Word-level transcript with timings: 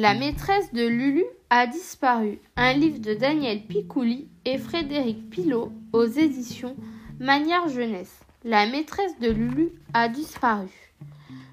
La 0.00 0.14
maîtresse 0.14 0.72
de 0.72 0.86
Lulu 0.86 1.26
a 1.50 1.66
disparu. 1.66 2.38
Un 2.56 2.72
livre 2.72 3.00
de 3.00 3.12
Daniel 3.12 3.66
Picouli 3.66 4.28
et 4.46 4.56
Frédéric 4.56 5.28
Pilot 5.28 5.70
aux 5.92 6.06
éditions 6.06 6.74
Manière 7.18 7.68
Jeunesse. 7.68 8.20
La 8.42 8.66
maîtresse 8.66 9.18
de 9.18 9.28
Lulu 9.28 9.72
a 9.92 10.08
disparu. 10.08 10.70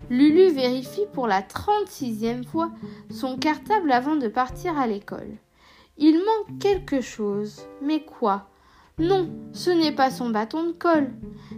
Lulu 0.10 0.50
vérifie 0.50 1.08
pour 1.12 1.28
la 1.28 1.42
36e 1.42 2.46
fois 2.46 2.72
son 3.12 3.38
cartable 3.38 3.92
avant 3.92 4.16
de 4.16 4.30
partir 4.30 4.78
à 4.78 4.88
l'école. 4.88 5.36
Il 5.98 6.16
manque 6.16 6.58
quelque 6.62 7.02
chose. 7.02 7.68
Mais 7.82 8.00
quoi? 8.00 8.48
Non, 8.98 9.30
ce 9.52 9.72
n'est 9.72 9.92
pas 9.92 10.10
son 10.10 10.30
bâton 10.30 10.68
de 10.68 10.72
colle, 10.72 11.12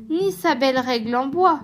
ni 0.10 0.32
sa 0.32 0.56
belle 0.56 0.80
règle 0.80 1.16
en 1.16 1.28
bois, 1.28 1.60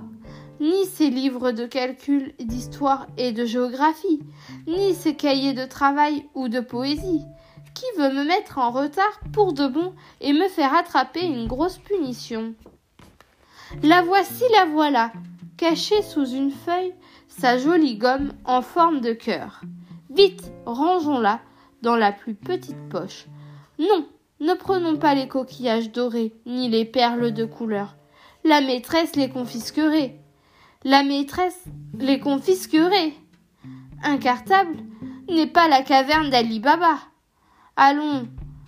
ni 0.59 0.85
ses 0.85 1.09
livres 1.09 1.51
de 1.51 1.65
calcul, 1.65 2.33
d'histoire 2.39 3.07
et 3.17 3.31
de 3.31 3.45
géographie, 3.45 4.21
ni 4.67 4.93
ses 4.93 5.15
cahiers 5.15 5.53
de 5.53 5.65
travail 5.65 6.25
ou 6.33 6.47
de 6.47 6.59
poésie. 6.59 7.23
Qui 7.73 7.85
veut 7.99 8.13
me 8.13 8.23
mettre 8.23 8.57
en 8.57 8.71
retard 8.71 9.19
pour 9.33 9.53
de 9.53 9.67
bon 9.67 9.93
et 10.21 10.31
me 10.31 10.47
faire 10.47 10.73
attraper 10.73 11.25
une 11.25 11.47
grosse 11.47 11.77
punition? 11.77 12.55
La 13.83 14.01
voici, 14.01 14.43
la 14.53 14.65
voilà, 14.65 15.11
cachée 15.57 16.01
sous 16.01 16.25
une 16.25 16.51
feuille, 16.51 16.93
sa 17.27 17.57
jolie 17.57 17.97
gomme 17.97 18.31
en 18.45 18.61
forme 18.61 19.01
de 19.01 19.11
cœur. 19.11 19.61
Vite, 20.09 20.51
rangeons-la 20.65 21.41
dans 21.81 21.97
la 21.97 22.13
plus 22.13 22.35
petite 22.35 22.89
poche. 22.89 23.25
Non, 23.77 24.07
ne 24.39 24.53
prenons 24.53 24.97
pas 24.97 25.15
les 25.15 25.27
coquillages 25.27 25.91
dorés, 25.91 26.33
ni 26.45 26.69
les 26.69 26.85
perles 26.85 27.33
de 27.33 27.43
couleur. 27.43 27.95
La 28.45 28.61
maîtresse 28.61 29.15
les 29.15 29.29
confisquerait. 29.29 30.19
La 30.87 31.01
maîtresse 31.01 31.65
les 31.97 32.19
confisquerait. 32.19 33.13
Un 34.03 34.17
cartable 34.17 34.75
n'est 35.27 35.47
pas 35.47 35.67
la 35.67 35.81
caverne 35.81 36.29
d'Ali 36.29 36.59
Baba. 36.59 36.99
Allons, 37.75 38.27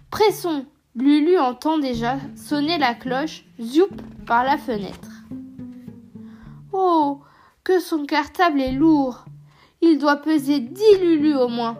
pressons. 0.09 0.65
Lulu 0.95 1.37
entend 1.37 1.77
déjà 1.77 2.17
sonner 2.35 2.79
la 2.79 2.95
cloche, 2.95 3.45
zoup, 3.61 3.95
par 4.25 4.43
la 4.43 4.57
fenêtre. 4.57 5.11
Oh, 6.73 7.21
que 7.63 7.79
son 7.79 8.07
cartable 8.07 8.61
est 8.61 8.71
lourd. 8.71 9.25
Il 9.81 9.99
doit 9.99 10.15
peser 10.15 10.59
dix 10.59 10.97
Lulu 10.99 11.35
au 11.35 11.49
moins. 11.49 11.77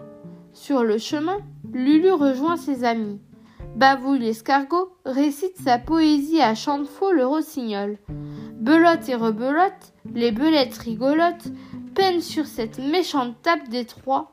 Sur 0.53 0.83
le 0.83 0.99
chemin, 0.99 1.39
Lulu 1.73 2.11
rejoint 2.11 2.57
ses 2.57 2.83
amis. 2.83 3.19
Bavouille 3.75 4.19
l'escargot 4.19 4.95
récite 5.03 5.57
sa 5.57 5.79
poésie 5.79 6.41
à 6.41 6.53
Chantefaux 6.53 7.11
le 7.11 7.25
rossignol. 7.25 7.97
Belote 8.53 9.09
et 9.09 9.15
rebelote, 9.15 9.93
les 10.13 10.31
belettes 10.31 10.77
rigolotes 10.77 11.47
peinent 11.95 12.21
sur 12.21 12.45
cette 12.45 12.79
méchante 12.79 13.41
table 13.41 13.67
des 13.69 13.85
trois 13.85 14.31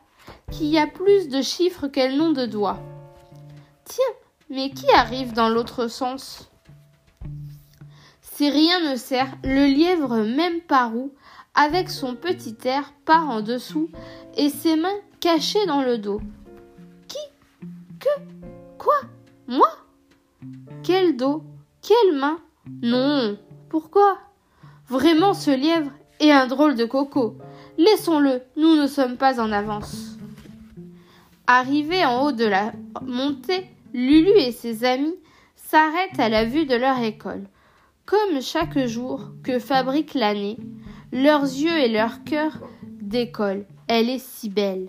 qui 0.51 0.79
a 0.79 0.87
plus 0.87 1.29
de 1.29 1.43
chiffres 1.43 1.89
qu'elle 1.89 2.17
n'ont 2.17 2.33
de 2.33 2.47
doigts. 2.47 2.81
Tiens, 3.85 4.05
mais 4.51 4.71
qui 4.71 4.91
arrive 4.93 5.33
dans 5.33 5.49
l'autre 5.49 5.89
sens? 5.89 6.51
Si 8.21 8.51
rien 8.51 8.91
ne 8.91 8.97
sert, 8.97 9.37
le 9.45 9.67
lièvre 9.67 10.17
même 10.25 10.61
par 10.61 10.97
où, 10.97 11.13
avec 11.55 11.89
son 11.89 12.17
petit 12.17 12.57
air, 12.65 12.93
part 13.05 13.29
en 13.29 13.43
dessous 13.43 13.91
et 14.37 14.49
ses 14.49 14.77
mains 14.77 14.99
cachées 15.21 15.67
dans 15.67 15.83
le 15.83 15.99
dos. 15.99 16.21
Qui? 17.07 17.19
Que? 18.01 18.09
Quoi? 18.79 19.01
Moi? 19.47 19.69
Quel 20.83 21.17
dos? 21.17 21.45
Quelle 21.81 22.19
main? 22.19 22.39
Non. 22.83 23.39
Pourquoi? 23.69 24.19
Vraiment, 24.89 25.35
ce 25.35 25.51
lièvre 25.51 25.91
est 26.21 26.31
un 26.31 26.47
drôle 26.47 26.75
de 26.75 26.85
coco. 26.85 27.39
Laissons-le, 27.79 28.43
nous 28.57 28.77
ne 28.77 28.87
sommes 28.87 29.17
pas 29.17 29.41
en 29.41 29.51
avance. 29.51 30.19
Arrivés 31.47 32.05
en 32.05 32.25
haut 32.25 32.33
de 32.33 32.45
la 32.45 32.73
montée, 33.03 33.67
Lulu 33.95 34.33
et 34.39 34.51
ses 34.51 34.85
amis 34.85 35.15
s'arrêtent 35.55 36.19
à 36.19 36.29
la 36.29 36.45
vue 36.45 36.67
de 36.67 36.75
leur 36.75 36.99
école. 36.99 37.45
Comme 38.07 38.43
chaque 38.43 38.79
jour 38.87 39.31
que 39.45 39.59
fabrique 39.59 40.15
l'année, 40.15 40.59
leurs 41.13 41.45
yeux 41.45 41.79
et 41.79 41.89
leur 41.89 42.25
cœur 42.25 42.59
décollent. 43.01 43.67
Elle 43.87 44.11
est 44.11 44.19
si 44.19 44.49
belle. 44.49 44.89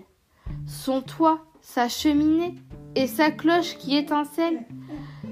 Son 0.66 1.02
toit, 1.02 1.44
sa 1.60 1.88
cheminée 1.88 2.56
et 2.96 3.06
sa 3.06 3.30
cloche 3.30 3.78
qui 3.78 3.96
étincelle, 3.96 4.66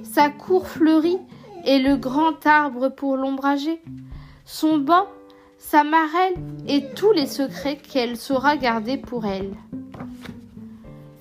sa 0.05 0.29
cour 0.29 0.69
fleurie 0.69 1.19
et 1.65 1.81
le 1.81 1.97
grand 1.97 2.47
arbre 2.47 2.91
pour 2.91 3.17
l'ombrager, 3.17 3.83
son 4.45 4.79
banc, 4.79 5.07
sa 5.59 5.85
marelle 5.85 6.35
et 6.67 6.91
tous 6.95 7.13
les 7.13 7.27
secrets 7.27 7.77
qu'elle 7.77 8.17
saura 8.17 8.57
garder 8.57 8.97
pour 8.97 9.25
elle. 9.27 9.55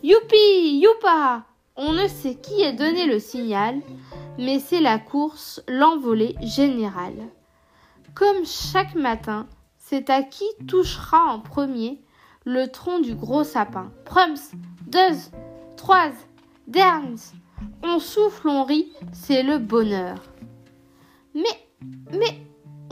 Youpi, 0.04 0.80
youpa 0.82 1.46
On 1.76 1.94
ne 1.94 2.08
sait 2.08 2.36
qui 2.36 2.62
ait 2.62 2.74
donné 2.74 3.06
le 3.06 3.20
signal, 3.20 3.80
mais 4.38 4.60
c'est 4.60 4.82
la 4.82 5.00
course, 5.00 5.64
l'envolée 5.68 6.36
générale. 6.42 7.30
Comme 8.14 8.46
chaque 8.46 8.96
matin, 8.96 9.48
c'est 9.78 10.10
à 10.10 10.24
qui 10.24 10.46
touchera 10.68 11.24
en 11.26 11.40
premier 11.40 12.02
le 12.46 12.68
tronc 12.68 13.00
du 13.00 13.16
gros 13.16 13.44
sapin. 13.44 13.92
Prums, 14.06 14.36
deux, 14.88 15.16
trois, 15.78 16.12
derns. 16.68 17.34
On 17.82 18.00
souffle, 18.00 18.50
on 18.50 18.64
rit, 18.64 18.92
c'est 19.14 19.44
le 19.44 19.58
bonheur. 19.58 20.18
Mais, 21.34 21.68
mais, 22.12 22.43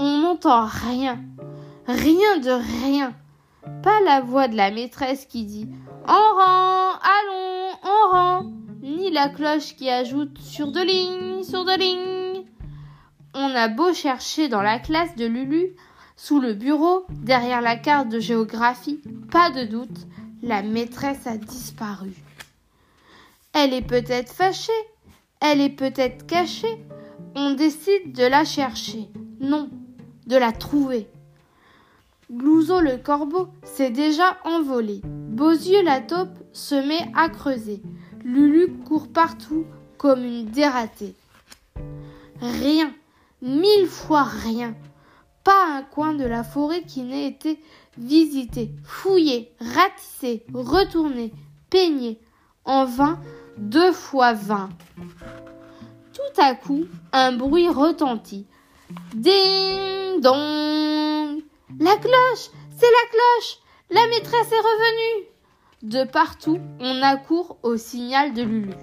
on 0.01 0.17
n'entend 0.17 0.65
rien, 0.65 1.21
rien 1.85 2.39
de 2.39 2.49
rien. 2.85 3.13
Pas 3.83 4.01
la 4.01 4.21
voix 4.21 4.47
de 4.47 4.55
la 4.55 4.71
maîtresse 4.71 5.25
qui 5.25 5.45
dit 5.45 5.69
en 6.07 6.13
rang, 6.13 6.93
allons, 7.03 7.69
en 7.83 8.11
rang, 8.11 8.51
ni 8.81 9.11
la 9.11 9.29
cloche 9.29 9.75
qui 9.75 9.91
ajoute 9.91 10.39
sur 10.39 10.71
deux 10.71 10.83
lignes, 10.83 11.43
sur 11.43 11.65
deux 11.65 11.77
lignes. 11.77 12.45
On 13.35 13.55
a 13.55 13.67
beau 13.67 13.93
chercher 13.93 14.47
dans 14.47 14.63
la 14.63 14.79
classe 14.79 15.15
de 15.15 15.25
Lulu, 15.25 15.75
sous 16.17 16.41
le 16.41 16.55
bureau, 16.55 17.05
derrière 17.09 17.61
la 17.61 17.75
carte 17.75 18.09
de 18.09 18.19
géographie, 18.19 19.01
pas 19.29 19.51
de 19.51 19.65
doute, 19.65 20.07
la 20.41 20.63
maîtresse 20.63 21.27
a 21.27 21.37
disparu. 21.37 22.13
Elle 23.53 23.73
est 23.73 23.85
peut-être 23.85 24.33
fâchée, 24.33 24.71
elle 25.39 25.61
est 25.61 25.69
peut-être 25.69 26.25
cachée. 26.25 26.83
On 27.35 27.53
décide 27.53 28.13
de 28.13 28.25
la 28.25 28.43
chercher. 28.43 29.07
Non, 29.39 29.69
de 30.31 30.37
la 30.37 30.53
trouver. 30.53 31.09
Glouzo 32.31 32.79
le 32.79 32.95
corbeau 32.95 33.49
s'est 33.63 33.89
déjà 33.89 34.37
envolé. 34.45 35.01
Beausieux 35.03 35.83
la 35.83 35.99
taupe 35.99 36.39
se 36.53 36.75
met 36.75 37.11
à 37.17 37.27
creuser. 37.27 37.81
Lulu 38.23 38.71
court 38.87 39.09
partout 39.09 39.65
comme 39.97 40.23
une 40.23 40.45
dératée. 40.45 41.15
Rien, 42.39 42.93
mille 43.41 43.87
fois 43.87 44.23
rien. 44.23 44.73
Pas 45.43 45.65
un 45.69 45.83
coin 45.83 46.13
de 46.13 46.23
la 46.23 46.45
forêt 46.45 46.83
qui 46.83 47.03
n'ait 47.03 47.27
été 47.27 47.59
visité, 47.97 48.71
fouillé, 48.85 49.51
ratissé, 49.59 50.45
retourné, 50.53 51.33
peigné. 51.69 52.21
En 52.63 52.85
vain, 52.85 53.19
deux 53.57 53.91
fois 53.91 54.31
vingt. 54.31 54.69
Tout 56.13 56.41
à 56.41 56.55
coup, 56.55 56.85
un 57.11 57.33
bruit 57.33 57.67
retentit. 57.67 58.45
Ding 59.13 60.21
dong 60.21 61.41
La 61.79 61.95
cloche 61.97 62.49
C'est 62.77 62.85
la 62.85 63.09
cloche 63.09 63.59
La 63.89 64.07
maîtresse 64.07 64.51
est 64.51 64.55
revenue 64.55 65.27
De 65.83 66.03
partout, 66.09 66.59
on 66.79 67.01
accourt 67.01 67.57
au 67.63 67.77
signal 67.77 68.33
de 68.33 68.43
Lulu. 68.43 68.73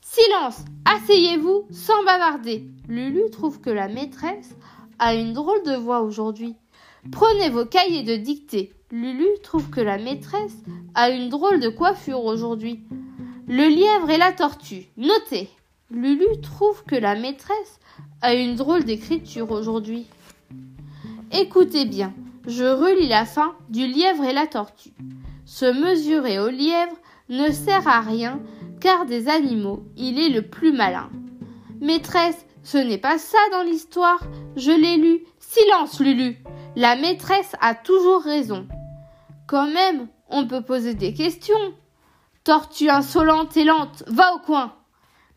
Silence 0.00 0.64
Asseyez-vous 0.84 1.66
sans 1.70 2.04
bavarder 2.04 2.66
Lulu 2.88 3.30
trouve 3.30 3.60
que 3.60 3.70
la 3.70 3.88
maîtresse 3.88 4.54
a 4.98 5.14
une 5.14 5.32
drôle 5.32 5.62
de 5.64 5.74
voix 5.74 6.00
aujourd'hui. 6.00 6.56
Prenez 7.12 7.50
vos 7.50 7.66
cahiers 7.66 8.04
de 8.04 8.16
dictée. 8.16 8.72
Lulu 8.90 9.26
trouve 9.42 9.68
que 9.70 9.80
la 9.80 9.98
maîtresse 9.98 10.56
a 10.94 11.10
une 11.10 11.28
drôle 11.28 11.60
de 11.60 11.68
coiffure 11.68 12.24
aujourd'hui. 12.24 12.84
Le 13.48 13.68
lièvre 13.68 14.10
et 14.10 14.18
la 14.18 14.32
tortue. 14.32 14.86
Notez. 14.96 15.50
Lulu 15.90 16.40
trouve 16.42 16.82
que 16.82 16.96
la 16.96 17.14
maîtresse 17.14 17.78
a 18.20 18.34
une 18.34 18.56
drôle 18.56 18.82
d'écriture 18.82 19.52
aujourd'hui. 19.52 20.06
Écoutez 21.30 21.84
bien, 21.84 22.12
je 22.46 22.64
relis 22.64 23.06
la 23.06 23.24
fin 23.24 23.54
du 23.68 23.86
lièvre 23.86 24.24
et 24.24 24.32
la 24.32 24.48
tortue. 24.48 24.94
Se 25.44 25.64
mesurer 25.64 26.40
au 26.40 26.48
lièvre 26.48 26.96
ne 27.28 27.52
sert 27.52 27.86
à 27.86 28.00
rien, 28.00 28.40
car 28.80 29.06
des 29.06 29.28
animaux, 29.28 29.84
il 29.96 30.18
est 30.18 30.28
le 30.28 30.42
plus 30.42 30.72
malin. 30.72 31.08
Maîtresse, 31.80 32.46
ce 32.64 32.78
n'est 32.78 32.98
pas 32.98 33.18
ça 33.18 33.38
dans 33.52 33.62
l'histoire, 33.62 34.20
je 34.56 34.72
l'ai 34.72 34.96
lu. 34.96 35.20
Silence, 35.38 36.00
Lulu. 36.00 36.36
La 36.74 36.96
maîtresse 36.96 37.54
a 37.60 37.76
toujours 37.76 38.22
raison. 38.22 38.66
Quand 39.46 39.70
même, 39.70 40.08
on 40.30 40.48
peut 40.48 40.62
poser 40.62 40.94
des 40.94 41.14
questions. 41.14 41.74
Tortue 42.42 42.90
insolente 42.90 43.56
et 43.56 43.62
lente, 43.62 44.02
va 44.08 44.34
au 44.34 44.38
coin. 44.40 44.74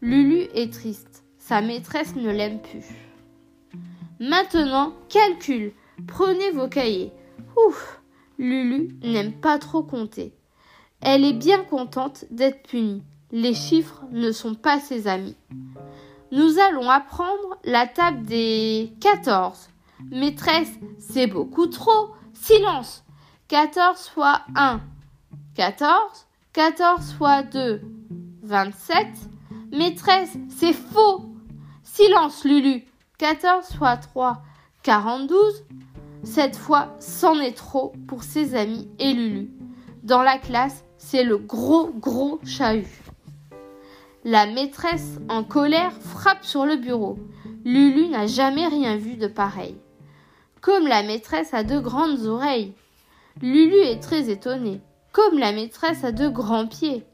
Lulu 0.01 0.47
est 0.53 0.71
triste. 0.71 1.23
Sa 1.37 1.61
maîtresse 1.61 2.15
ne 2.15 2.31
l'aime 2.31 2.61
plus. 2.61 2.85
Maintenant, 4.19 4.93
calcul. 5.09 5.73
Prenez 6.07 6.51
vos 6.51 6.69
cahiers. 6.69 7.11
Ouf 7.67 8.01
Lulu 8.37 8.95
n'aime 9.03 9.33
pas 9.33 9.59
trop 9.59 9.83
compter. 9.83 10.33
Elle 11.01 11.25
est 11.25 11.33
bien 11.33 11.63
contente 11.63 12.23
d'être 12.31 12.63
punie. 12.63 13.03
Les 13.31 13.53
chiffres 13.53 14.05
ne 14.11 14.31
sont 14.31 14.55
pas 14.55 14.79
ses 14.79 15.07
amis. 15.07 15.35
Nous 16.31 16.59
allons 16.59 16.89
apprendre 16.89 17.57
la 17.65 17.85
table 17.85 18.23
des 18.23 18.93
14. 19.01 19.69
Maîtresse, 20.11 20.71
c'est 20.97 21.27
beaucoup 21.27 21.67
trop. 21.67 22.11
Silence. 22.33 23.03
14 23.49 24.07
fois 24.07 24.41
1. 24.55 24.79
14. 25.55 25.99
14 26.53 27.13
fois 27.13 27.43
2. 27.43 27.81
27. 28.43 29.07
Maîtresse, 29.71 30.35
c'est 30.49 30.73
faux. 30.73 31.25
Silence, 31.83 32.43
Lulu. 32.43 32.85
14 33.19 33.73
fois 33.77 33.97
3. 33.97 34.41
42. 34.81 35.35
Cette 36.23 36.55
fois, 36.55 36.95
c'en 36.99 37.39
est 37.39 37.55
trop 37.55 37.93
pour 38.07 38.23
ses 38.23 38.55
amis 38.55 38.89
et 38.97 39.13
Lulu. 39.13 39.51
Dans 40.03 40.23
la 40.23 40.39
classe, 40.39 40.83
c'est 40.97 41.23
le 41.23 41.37
gros, 41.37 41.89
gros 41.89 42.39
chahut. 42.45 42.87
La 44.23 44.47
maîtresse, 44.47 45.19
en 45.29 45.43
colère, 45.43 45.93
frappe 45.93 46.43
sur 46.43 46.65
le 46.65 46.75
bureau. 46.75 47.19
Lulu 47.63 48.07
n'a 48.07 48.25
jamais 48.25 48.67
rien 48.67 48.97
vu 48.97 49.17
de 49.17 49.27
pareil. 49.27 49.77
Comme 50.61 50.87
la 50.87 51.03
maîtresse 51.03 51.53
a 51.53 51.63
de 51.63 51.79
grandes 51.79 52.25
oreilles. 52.25 52.73
Lulu 53.41 53.77
est 53.77 54.01
très 54.01 54.29
étonnée. 54.29 54.81
Comme 55.11 55.37
la 55.37 55.51
maîtresse 55.51 56.03
a 56.03 56.11
de 56.11 56.27
grands 56.27 56.67
pieds. 56.67 57.05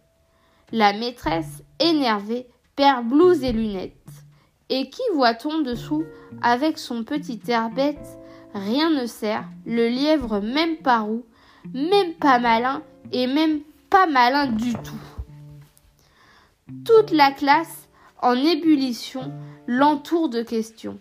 La 0.77 0.91
maîtresse, 0.91 1.63
énervée, 1.79 2.49
perd 2.75 3.07
blouse 3.07 3.45
et 3.45 3.53
lunettes. 3.53 3.93
Et 4.67 4.89
qui 4.89 5.01
voit-on 5.13 5.61
dessous 5.61 6.03
avec 6.41 6.77
son 6.77 7.05
petit 7.05 7.39
air 7.47 7.69
bête? 7.69 8.19
Rien 8.53 8.89
ne 8.89 9.05
sert, 9.05 9.45
le 9.65 9.87
lièvre 9.87 10.41
même 10.41 10.75
pas 10.75 10.99
roux, 10.99 11.23
même 11.73 12.11
pas 12.15 12.39
malin 12.39 12.83
et 13.13 13.25
même 13.25 13.61
pas 13.89 14.05
malin 14.05 14.47
du 14.47 14.73
tout. 14.73 14.99
Toute 16.83 17.11
la 17.11 17.31
classe, 17.31 17.87
en 18.21 18.35
ébullition, 18.35 19.31
l'entoure 19.67 20.27
de 20.27 20.41
questions. 20.41 20.99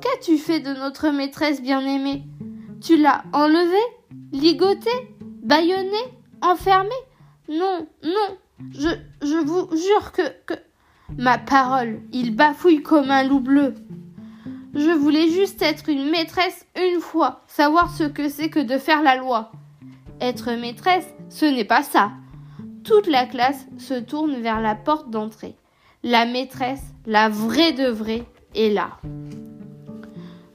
Qu'as-tu 0.00 0.38
fait 0.38 0.60
de 0.60 0.72
notre 0.72 1.10
maîtresse 1.10 1.60
bien-aimée? 1.60 2.22
Tu 2.80 2.96
l'as 2.96 3.22
enlevée 3.34 3.76
Ligotée 4.32 5.14
Baïonnée 5.20 5.90
Enfermée? 6.40 6.88
Non, 7.50 7.86
non, 8.02 8.38
je, 8.72 8.88
je 9.22 9.44
vous 9.44 9.68
jure 9.76 10.12
que, 10.12 10.22
que... 10.46 10.54
Ma 11.18 11.38
parole, 11.38 12.00
il 12.12 12.34
bafouille 12.34 12.82
comme 12.82 13.10
un 13.10 13.24
loup 13.24 13.40
bleu. 13.40 13.74
Je 14.74 14.90
voulais 14.90 15.28
juste 15.28 15.60
être 15.60 15.88
une 15.88 16.08
maîtresse 16.08 16.66
une 16.76 17.00
fois, 17.00 17.42
savoir 17.48 17.90
ce 17.92 18.04
que 18.04 18.28
c'est 18.28 18.48
que 18.48 18.60
de 18.60 18.78
faire 18.78 19.02
la 19.02 19.16
loi. 19.16 19.50
Être 20.20 20.52
maîtresse, 20.52 21.08
ce 21.28 21.46
n'est 21.46 21.64
pas 21.64 21.82
ça. 21.82 22.12
Toute 22.84 23.08
la 23.08 23.26
classe 23.26 23.66
se 23.78 23.94
tourne 23.94 24.36
vers 24.36 24.60
la 24.60 24.76
porte 24.76 25.10
d'entrée. 25.10 25.56
La 26.04 26.24
maîtresse, 26.24 26.84
la 27.06 27.28
vraie 27.28 27.72
de 27.72 27.88
vraie, 27.88 28.24
est 28.54 28.70
là. 28.70 28.98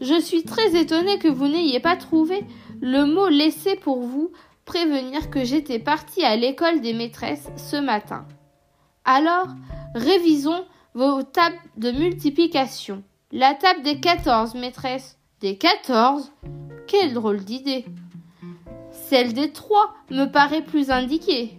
Je 0.01 0.19
suis 0.19 0.43
très 0.43 0.75
étonnée 0.79 1.19
que 1.19 1.27
vous 1.27 1.47
n'ayez 1.47 1.79
pas 1.79 1.95
trouvé 1.97 2.43
le 2.81 3.05
mot 3.05 3.27
laissé 3.27 3.75
pour 3.75 4.01
vous 4.01 4.31
prévenir 4.65 5.29
que 5.29 5.43
j'étais 5.43 5.79
partie 5.79 6.23
à 6.23 6.35
l'école 6.35 6.81
des 6.81 6.93
maîtresses 6.93 7.47
ce 7.55 7.77
matin. 7.77 8.27
Alors, 9.05 9.47
révisons 9.93 10.65
vos 10.93 11.23
tables 11.23 11.59
de 11.77 11.91
multiplication. 11.91 13.03
La 13.31 13.53
table 13.53 13.83
des 13.83 13.99
quatorze, 13.99 14.55
maîtresse. 14.55 15.17
Des 15.41 15.57
quatorze? 15.57 16.31
Quelle 16.87 17.13
drôle 17.13 17.43
d'idée. 17.43 17.85
Celle 18.91 19.33
des 19.33 19.51
trois 19.51 19.93
me 20.09 20.25
paraît 20.25 20.63
plus 20.63 20.89
indiquée. 20.89 21.57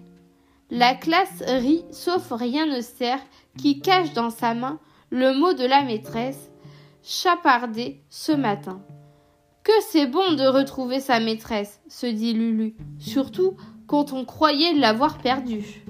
La 0.70 0.94
classe 0.94 1.42
rit, 1.46 1.84
sauf 1.92 2.32
rien 2.32 2.66
ne 2.66 2.80
sert, 2.80 3.20
qui 3.56 3.80
cache 3.80 4.12
dans 4.14 4.30
sa 4.30 4.54
main 4.54 4.80
le 5.10 5.32
mot 5.38 5.52
de 5.52 5.64
la 5.64 5.82
maîtresse, 5.82 6.50
chapardé 7.04 8.00
ce 8.10 8.32
matin. 8.32 8.80
Que 9.66 9.72
c'est 9.90 10.06
bon 10.06 10.34
de 10.34 10.46
retrouver 10.46 11.00
sa 11.00 11.18
maîtresse, 11.18 11.80
se 11.88 12.06
dit 12.06 12.34
Lulu, 12.34 12.76
surtout 13.00 13.56
quand 13.88 14.12
on 14.12 14.24
croyait 14.24 14.74
l'avoir 14.74 15.18
perdue. 15.18 15.82